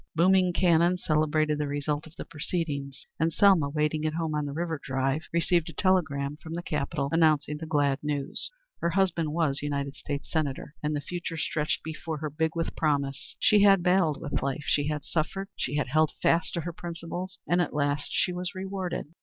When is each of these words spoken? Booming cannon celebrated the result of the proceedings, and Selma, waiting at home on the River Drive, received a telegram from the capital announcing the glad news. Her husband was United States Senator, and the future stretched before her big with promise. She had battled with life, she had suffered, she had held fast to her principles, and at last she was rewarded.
Booming 0.15 0.51
cannon 0.51 0.97
celebrated 0.97 1.59
the 1.59 1.67
result 1.67 2.07
of 2.07 2.15
the 2.15 2.25
proceedings, 2.25 3.05
and 3.19 3.31
Selma, 3.31 3.69
waiting 3.69 4.03
at 4.03 4.15
home 4.15 4.33
on 4.33 4.45
the 4.47 4.51
River 4.51 4.81
Drive, 4.83 5.25
received 5.31 5.69
a 5.69 5.73
telegram 5.73 6.37
from 6.37 6.55
the 6.55 6.63
capital 6.63 7.07
announcing 7.11 7.57
the 7.59 7.67
glad 7.67 7.99
news. 8.01 8.49
Her 8.79 8.89
husband 8.89 9.31
was 9.31 9.61
United 9.61 9.95
States 9.95 10.31
Senator, 10.31 10.73
and 10.81 10.95
the 10.95 11.01
future 11.01 11.37
stretched 11.37 11.83
before 11.83 12.17
her 12.17 12.31
big 12.31 12.55
with 12.55 12.75
promise. 12.75 13.35
She 13.39 13.61
had 13.61 13.83
battled 13.83 14.19
with 14.19 14.41
life, 14.41 14.63
she 14.65 14.87
had 14.87 15.05
suffered, 15.05 15.49
she 15.55 15.75
had 15.75 15.89
held 15.89 16.13
fast 16.19 16.55
to 16.55 16.61
her 16.61 16.73
principles, 16.73 17.37
and 17.47 17.61
at 17.61 17.71
last 17.75 18.09
she 18.11 18.33
was 18.33 18.55
rewarded. 18.55 19.05